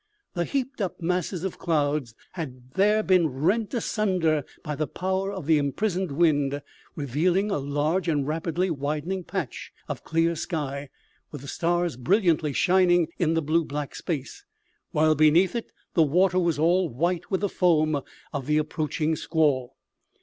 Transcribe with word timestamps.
The 0.33 0.45
heaped 0.45 0.81
up 0.81 0.99
masses 0.99 1.43
of 1.43 1.59
cloud 1.59 2.07
had 2.31 2.71
there 2.73 3.03
been 3.03 3.27
rent 3.27 3.71
asunder 3.75 4.43
by 4.63 4.73
the 4.73 4.87
power 4.87 5.31
of 5.31 5.45
the 5.45 5.59
imprisoned 5.59 6.11
wind, 6.13 6.59
revealing 6.95 7.51
a 7.51 7.59
large 7.59 8.07
and 8.07 8.25
rapidly 8.27 8.71
widening 8.71 9.23
patch 9.23 9.71
of 9.87 10.03
clear 10.03 10.35
sky, 10.35 10.89
with 11.29 11.41
the 11.41 11.47
stars 11.47 11.97
brilliantly 11.97 12.51
shining 12.51 13.09
in 13.19 13.35
the 13.35 13.43
blue 13.43 13.63
black 13.63 13.93
space; 13.93 14.43
while 14.89 15.13
beneath 15.13 15.55
it 15.55 15.71
the 15.93 16.01
water 16.01 16.39
was 16.39 16.57
all 16.57 16.89
white 16.89 17.29
with 17.29 17.41
the 17.41 17.47
foam 17.47 18.01
of 18.33 18.47
the 18.47 18.57
approaching 18.57 19.15
squall. 19.15 19.75